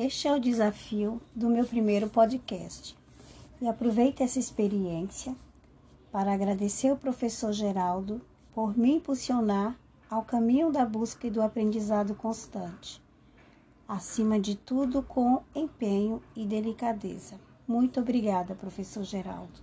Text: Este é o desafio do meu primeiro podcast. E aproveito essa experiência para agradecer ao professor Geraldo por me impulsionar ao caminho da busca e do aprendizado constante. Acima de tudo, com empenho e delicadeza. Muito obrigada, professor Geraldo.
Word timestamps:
Este 0.00 0.28
é 0.28 0.32
o 0.32 0.38
desafio 0.38 1.20
do 1.34 1.48
meu 1.48 1.64
primeiro 1.64 2.08
podcast. 2.08 2.96
E 3.60 3.66
aproveito 3.66 4.20
essa 4.20 4.38
experiência 4.38 5.34
para 6.12 6.32
agradecer 6.32 6.90
ao 6.90 6.96
professor 6.96 7.52
Geraldo 7.52 8.20
por 8.54 8.78
me 8.78 8.92
impulsionar 8.92 9.76
ao 10.08 10.22
caminho 10.22 10.70
da 10.70 10.86
busca 10.86 11.26
e 11.26 11.30
do 11.32 11.42
aprendizado 11.42 12.14
constante. 12.14 13.02
Acima 13.88 14.38
de 14.38 14.54
tudo, 14.54 15.02
com 15.02 15.42
empenho 15.52 16.22
e 16.36 16.46
delicadeza. 16.46 17.34
Muito 17.66 17.98
obrigada, 17.98 18.54
professor 18.54 19.02
Geraldo. 19.02 19.58